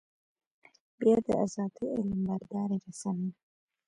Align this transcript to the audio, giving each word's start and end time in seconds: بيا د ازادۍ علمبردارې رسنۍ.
بيا 0.99 1.15
د 1.25 1.27
ازادۍ 1.45 1.87
علمبردارې 1.99 2.77
رسنۍ. 2.85 3.29